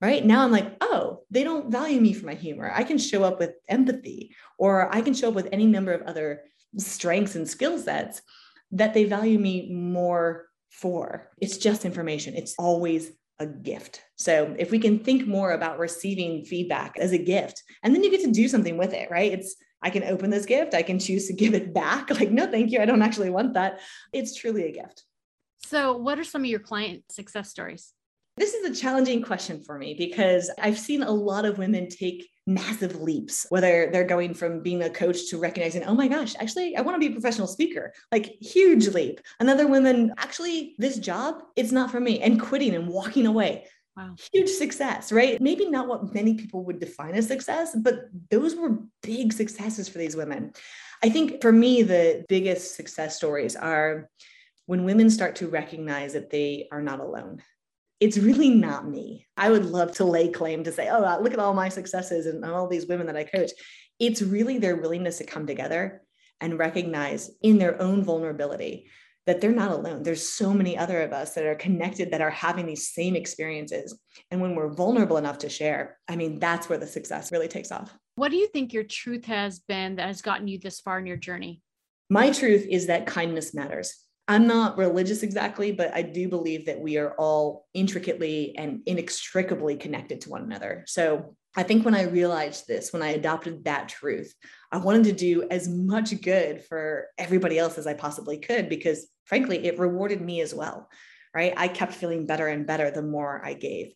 Right 0.00 0.24
now, 0.24 0.44
I'm 0.44 0.52
like, 0.52 0.76
oh, 0.80 1.24
they 1.30 1.42
don't 1.42 1.72
value 1.72 2.00
me 2.00 2.12
for 2.12 2.26
my 2.26 2.34
humor. 2.34 2.70
I 2.72 2.84
can 2.84 2.98
show 2.98 3.24
up 3.24 3.40
with 3.40 3.54
empathy, 3.68 4.34
or 4.56 4.94
I 4.94 5.00
can 5.00 5.12
show 5.12 5.28
up 5.28 5.34
with 5.34 5.48
any 5.50 5.66
number 5.66 5.92
of 5.92 6.02
other 6.02 6.42
strengths 6.76 7.34
and 7.34 7.48
skill 7.48 7.78
sets 7.78 8.22
that 8.70 8.94
they 8.94 9.04
value 9.04 9.38
me 9.38 9.72
more 9.72 10.47
for. 10.70 11.30
It's 11.40 11.58
just 11.58 11.84
information, 11.84 12.34
it's 12.34 12.54
always 12.58 13.12
a 13.38 13.46
gift. 13.46 14.02
So 14.16 14.54
if 14.58 14.70
we 14.70 14.78
can 14.78 14.98
think 14.98 15.26
more 15.26 15.52
about 15.52 15.78
receiving 15.78 16.44
feedback 16.44 16.98
as 16.98 17.12
a 17.12 17.18
gift, 17.18 17.62
and 17.82 17.94
then 17.94 18.02
you 18.02 18.10
get 18.10 18.22
to 18.22 18.32
do 18.32 18.48
something 18.48 18.76
with 18.76 18.92
it, 18.92 19.10
right? 19.10 19.32
It's 19.32 19.56
I 19.80 19.90
can 19.90 20.02
open 20.04 20.30
this 20.30 20.46
gift, 20.46 20.74
I 20.74 20.82
can 20.82 20.98
choose 20.98 21.28
to 21.28 21.32
give 21.32 21.54
it 21.54 21.72
back. 21.72 22.10
Like, 22.18 22.32
no, 22.32 22.50
thank 22.50 22.72
you. 22.72 22.80
I 22.80 22.84
don't 22.84 23.02
actually 23.02 23.30
want 23.30 23.54
that. 23.54 23.80
It's 24.12 24.34
truly 24.34 24.64
a 24.64 24.72
gift. 24.72 25.04
So, 25.64 25.96
what 25.96 26.18
are 26.18 26.24
some 26.24 26.42
of 26.42 26.46
your 26.46 26.60
client 26.60 27.04
success 27.10 27.50
stories? 27.50 27.92
This 28.38 28.54
is 28.54 28.70
a 28.70 28.80
challenging 28.80 29.20
question 29.20 29.60
for 29.60 29.78
me 29.78 29.94
because 29.94 30.48
I've 30.60 30.78
seen 30.78 31.02
a 31.02 31.10
lot 31.10 31.44
of 31.44 31.58
women 31.58 31.88
take 31.88 32.28
massive 32.46 33.00
leaps, 33.00 33.46
whether 33.50 33.90
they're 33.90 34.04
going 34.04 34.32
from 34.32 34.62
being 34.62 34.82
a 34.82 34.90
coach 34.90 35.28
to 35.30 35.38
recognizing, 35.38 35.82
oh 35.82 35.94
my 35.94 36.06
gosh, 36.06 36.36
actually, 36.38 36.76
I 36.76 36.82
want 36.82 36.94
to 36.94 37.00
be 37.00 37.08
a 37.08 37.20
professional 37.20 37.48
speaker, 37.48 37.92
like 38.12 38.36
huge 38.40 38.86
leap. 38.88 39.20
Another 39.40 39.66
woman, 39.66 40.14
actually, 40.18 40.76
this 40.78 40.98
job, 40.98 41.42
it's 41.56 41.72
not 41.72 41.90
for 41.90 41.98
me, 41.98 42.20
and 42.20 42.40
quitting 42.40 42.76
and 42.76 42.86
walking 42.86 43.26
away. 43.26 43.66
Wow. 43.96 44.14
Huge 44.32 44.50
success, 44.50 45.10
right? 45.10 45.40
Maybe 45.40 45.68
not 45.68 45.88
what 45.88 46.14
many 46.14 46.34
people 46.34 46.64
would 46.66 46.78
define 46.78 47.16
as 47.16 47.26
success, 47.26 47.74
but 47.76 48.04
those 48.30 48.54
were 48.54 48.78
big 49.02 49.32
successes 49.32 49.88
for 49.88 49.98
these 49.98 50.14
women. 50.14 50.52
I 51.02 51.08
think 51.08 51.42
for 51.42 51.50
me, 51.50 51.82
the 51.82 52.24
biggest 52.28 52.76
success 52.76 53.16
stories 53.16 53.56
are 53.56 54.08
when 54.66 54.84
women 54.84 55.10
start 55.10 55.36
to 55.36 55.48
recognize 55.48 56.12
that 56.12 56.30
they 56.30 56.68
are 56.70 56.82
not 56.82 57.00
alone. 57.00 57.42
It's 58.00 58.18
really 58.18 58.50
not 58.50 58.88
me. 58.88 59.26
I 59.36 59.50
would 59.50 59.66
love 59.66 59.92
to 59.96 60.04
lay 60.04 60.28
claim 60.28 60.64
to 60.64 60.72
say, 60.72 60.88
oh, 60.88 61.02
uh, 61.02 61.18
look 61.20 61.32
at 61.32 61.40
all 61.40 61.54
my 61.54 61.68
successes 61.68 62.26
and 62.26 62.44
all 62.44 62.68
these 62.68 62.86
women 62.86 63.06
that 63.06 63.16
I 63.16 63.24
coach. 63.24 63.50
It's 63.98 64.22
really 64.22 64.58
their 64.58 64.76
willingness 64.76 65.18
to 65.18 65.24
come 65.24 65.46
together 65.46 66.02
and 66.40 66.58
recognize 66.58 67.30
in 67.42 67.58
their 67.58 67.80
own 67.82 68.04
vulnerability 68.04 68.86
that 69.26 69.42
they're 69.42 69.52
not 69.52 69.72
alone. 69.72 70.02
There's 70.02 70.26
so 70.26 70.54
many 70.54 70.78
other 70.78 71.02
of 71.02 71.12
us 71.12 71.34
that 71.34 71.44
are 71.44 71.54
connected 71.54 72.12
that 72.12 72.22
are 72.22 72.30
having 72.30 72.64
these 72.64 72.88
same 72.88 73.14
experiences. 73.14 73.98
And 74.30 74.40
when 74.40 74.54
we're 74.54 74.72
vulnerable 74.72 75.18
enough 75.18 75.38
to 75.38 75.50
share, 75.50 75.98
I 76.08 76.16
mean, 76.16 76.38
that's 76.38 76.68
where 76.68 76.78
the 76.78 76.86
success 76.86 77.30
really 77.30 77.48
takes 77.48 77.70
off. 77.70 77.94
What 78.14 78.30
do 78.30 78.38
you 78.38 78.46
think 78.48 78.72
your 78.72 78.84
truth 78.84 79.26
has 79.26 79.58
been 79.58 79.96
that 79.96 80.06
has 80.06 80.22
gotten 80.22 80.48
you 80.48 80.58
this 80.58 80.80
far 80.80 80.98
in 80.98 81.06
your 81.06 81.18
journey? 81.18 81.60
My 82.08 82.30
truth 82.30 82.66
is 82.70 82.86
that 82.86 83.06
kindness 83.06 83.52
matters. 83.52 83.94
I'm 84.30 84.46
not 84.46 84.76
religious 84.76 85.22
exactly, 85.22 85.72
but 85.72 85.94
I 85.94 86.02
do 86.02 86.28
believe 86.28 86.66
that 86.66 86.78
we 86.78 86.98
are 86.98 87.14
all 87.14 87.66
intricately 87.72 88.54
and 88.58 88.82
inextricably 88.84 89.76
connected 89.76 90.20
to 90.20 90.28
one 90.28 90.42
another. 90.42 90.84
So 90.86 91.34
I 91.56 91.62
think 91.62 91.86
when 91.86 91.94
I 91.94 92.02
realized 92.02 92.66
this, 92.68 92.92
when 92.92 93.02
I 93.02 93.12
adopted 93.12 93.64
that 93.64 93.88
truth, 93.88 94.34
I 94.70 94.76
wanted 94.76 95.04
to 95.04 95.12
do 95.12 95.48
as 95.50 95.66
much 95.66 96.20
good 96.20 96.62
for 96.62 97.06
everybody 97.16 97.58
else 97.58 97.78
as 97.78 97.86
I 97.86 97.94
possibly 97.94 98.36
could 98.36 98.68
because, 98.68 99.08
frankly, 99.24 99.64
it 99.64 99.78
rewarded 99.78 100.20
me 100.20 100.42
as 100.42 100.54
well. 100.54 100.90
Right. 101.34 101.54
I 101.56 101.68
kept 101.68 101.94
feeling 101.94 102.26
better 102.26 102.48
and 102.48 102.66
better 102.66 102.90
the 102.90 103.02
more 103.02 103.40
I 103.44 103.54
gave. 103.54 103.94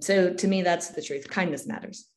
So 0.00 0.34
to 0.34 0.48
me, 0.48 0.62
that's 0.62 0.88
the 0.88 1.02
truth. 1.02 1.28
Kindness 1.28 1.66
matters. 1.66 2.08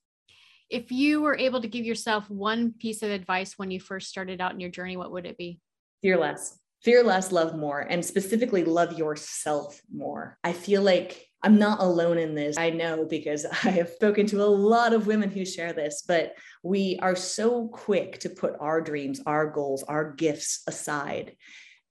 If 0.70 0.92
you 0.92 1.22
were 1.22 1.38
able 1.38 1.62
to 1.62 1.68
give 1.68 1.86
yourself 1.86 2.30
one 2.30 2.74
piece 2.74 3.02
of 3.02 3.12
advice 3.12 3.54
when 3.58 3.72
you 3.72 3.80
first 3.80 4.10
started 4.10 4.42
out 4.42 4.54
in 4.54 4.60
your 4.60 4.72
journey, 4.72 4.98
what 4.98 5.12
would 5.12 5.26
it 5.26 5.38
be? 5.38 5.60
Fear 6.02 6.18
less 6.18 6.58
fear 6.86 7.04
less, 7.04 7.32
love 7.32 7.58
more, 7.58 7.80
and 7.80 8.06
specifically 8.06 8.64
love 8.64 8.94
yourself 8.94 9.82
more. 9.92 10.38
I 10.44 10.54
feel 10.54 10.84
like 10.84 11.28
I'm 11.42 11.58
not 11.58 11.80
alone 11.80 12.20
in 12.20 12.36
this. 12.36 12.60
I 12.60 12.70
know 12.70 13.06
because 13.10 13.44
I 13.64 13.72
have 13.72 13.90
spoken 13.90 14.28
to 14.28 14.44
a 14.44 14.46
lot 14.46 14.94
of 14.94 15.08
women 15.08 15.32
who 15.32 15.46
share 15.46 15.74
this, 15.74 16.04
but 16.08 16.36
we 16.62 17.00
are 17.02 17.16
so 17.16 17.68
quick 17.70 18.20
to 18.20 18.30
put 18.30 18.54
our 18.60 18.82
dreams, 18.82 19.20
our 19.26 19.50
goals, 19.50 19.82
our 19.82 20.14
gifts 20.14 20.62
aside 20.68 21.36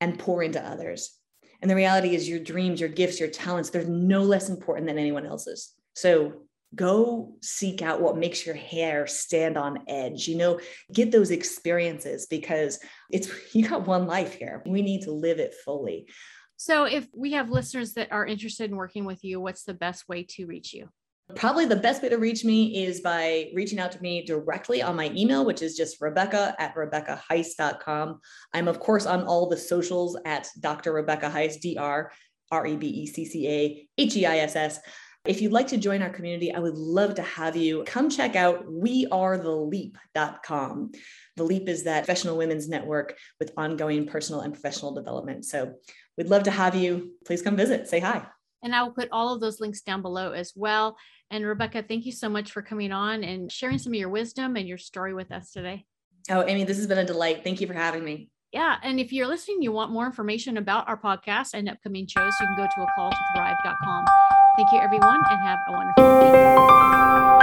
and 0.01 0.19
pour 0.19 0.45
into 0.45 0.65
others. 0.65 1.19
And 1.61 1.69
the 1.69 1.77
reality 1.77 2.15
is, 2.15 2.29
your 2.29 2.39
dreams, 2.39 2.79
your 2.79 2.89
gifts, 2.89 3.19
your 3.19 3.31
talents, 3.31 3.71
they're 3.71 3.85
no 3.85 4.23
less 4.23 4.49
important 4.49 4.87
than 4.87 4.99
anyone 4.99 5.27
else's. 5.27 5.73
So 5.95 6.43
go 6.75 7.35
seek 7.41 7.83
out 7.83 8.01
what 8.01 8.17
makes 8.17 8.45
your 8.45 8.55
hair 8.55 9.07
stand 9.07 9.57
on 9.57 9.79
edge 9.89 10.27
you 10.27 10.37
know 10.37 10.59
get 10.93 11.11
those 11.11 11.31
experiences 11.31 12.27
because 12.27 12.79
it's 13.11 13.29
you 13.55 13.69
got 13.69 13.87
one 13.87 14.07
life 14.07 14.35
here 14.35 14.63
we 14.67 14.83
need 14.83 15.03
to 15.03 15.13
live 15.13 15.39
it 15.39 15.55
fully 15.65 16.07
so 16.57 16.85
if 16.85 17.07
we 17.15 17.33
have 17.33 17.51
listeners 17.51 17.95
that 17.95 18.13
are 18.13 18.27
interested 18.27 18.71
in 18.71 18.77
working 18.77 19.05
with 19.05 19.23
you 19.25 19.41
what's 19.41 19.65
the 19.65 19.75
best 19.75 20.09
way 20.09 20.23
to 20.23 20.47
reach 20.47 20.73
you 20.73 20.89
Probably 21.37 21.65
the 21.65 21.77
best 21.77 22.03
way 22.03 22.11
to 22.11 22.19
reach 22.19 22.45
me 22.45 22.85
is 22.85 23.01
by 23.01 23.51
reaching 23.55 23.79
out 23.79 23.91
to 23.93 24.03
me 24.03 24.27
directly 24.27 24.83
on 24.83 24.95
my 24.95 25.11
email, 25.17 25.43
which 25.47 25.63
is 25.63 25.75
just 25.75 26.01
Rebecca 26.03 26.55
at 26.59 26.75
RebeccaHeiss.com. 26.77 28.21
I'm, 28.53 28.69
of 28.69 28.79
course, 28.79 29.07
on 29.07 29.25
all 29.25 29.49
the 29.49 29.57
socials 29.57 30.19
at 30.27 30.49
Dr. 30.61 30.93
Rebecca 30.93 31.31
Heiss, 31.31 31.59
D 31.59 31.79
R 31.79 32.13
R 32.51 32.67
E 32.67 32.77
B 32.77 32.87
E 32.87 33.07
C 33.07 33.25
C 33.25 33.49
A 33.49 33.89
H 33.97 34.17
E 34.17 34.27
I 34.27 34.37
S 34.39 34.55
S. 34.55 34.81
If 35.27 35.41
you'd 35.41 35.53
like 35.53 35.69
to 35.69 35.79
join 35.79 36.03
our 36.03 36.11
community, 36.11 36.53
I 36.53 36.59
would 36.59 36.77
love 36.77 37.15
to 37.15 37.23
have 37.23 37.57
you 37.57 37.83
come 37.87 38.11
check 38.11 38.37
out 38.37 38.67
wearetheleap.com. 38.67 40.93
The 41.37 41.43
Leap 41.43 41.67
is 41.67 41.85
that 41.85 42.05
professional 42.05 42.37
women's 42.37 42.69
network 42.69 43.17
with 43.41 43.51
ongoing 43.57 44.07
personal 44.07 44.43
and 44.43 44.53
professional 44.53 44.93
development. 44.93 45.47
So 45.47 45.77
we'd 46.19 46.29
love 46.29 46.43
to 46.43 46.51
have 46.51 46.75
you. 46.75 47.13
Please 47.25 47.41
come 47.41 47.57
visit, 47.57 47.89
say 47.89 48.01
hi. 48.01 48.27
And 48.63 48.75
I 48.75 48.83
will 48.83 48.93
put 48.93 49.09
all 49.13 49.33
of 49.33 49.41
those 49.41 49.61
links 49.61 49.81
down 49.81 50.03
below 50.03 50.33
as 50.33 50.53
well. 50.55 50.99
And 51.31 51.47
Rebecca, 51.47 51.83
thank 51.83 52.05
you 52.05 52.13
so 52.13 52.29
much 52.29 52.53
for 52.53 52.61
coming 52.61 52.93
on 52.93 53.25
and 53.25 53.51
sharing 53.51 53.79
some 53.79 53.95
of 53.95 53.99
your 53.99 54.11
wisdom 54.11 54.57
and 54.57 54.69
your 54.69 54.77
story 54.77 55.15
with 55.15 55.33
us 55.33 55.53
today. 55.53 55.87
Oh, 56.29 56.45
Amy, 56.47 56.65
this 56.65 56.77
has 56.77 56.87
been 56.87 56.99
a 56.99 57.05
delight. 57.05 57.43
Thank 57.43 57.63
you 57.63 57.67
for 57.67 57.73
having 57.73 58.05
me. 58.05 58.29
Yeah. 58.53 58.77
And 58.83 59.01
if 59.01 59.11
you're 59.11 59.27
listening, 59.27 59.63
you 59.63 59.73
want 59.73 59.91
more 59.91 60.05
information 60.05 60.59
about 60.59 60.87
our 60.87 61.01
podcast 61.01 61.55
and 61.55 61.67
upcoming 61.67 62.07
shows, 62.07 62.35
you 62.41 62.47
can 62.47 62.57
go 62.57 62.65
to 62.65 62.83
a 62.83 62.87
call 62.95 63.11
to 63.11 63.17
thrive.com. 63.35 64.05
Thank 64.57 64.71
you, 64.71 64.79
everyone, 64.79 65.21
and 65.31 65.43
have 65.43 65.61
a 65.67 65.73
wonderful 65.73 66.05
week. 66.05 67.34